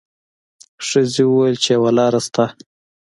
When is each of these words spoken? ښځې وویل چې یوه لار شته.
ښځې 0.87 1.23
وویل 1.27 1.55
چې 1.63 1.69
یوه 1.77 1.91
لار 1.97 2.13
شته. 2.25 2.45